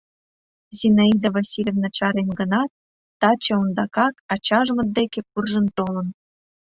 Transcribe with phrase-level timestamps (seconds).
[0.77, 2.71] Зинаида Васильевна чарен гынат,
[3.19, 6.07] таче ондакак ачажмыт деке куржын толын.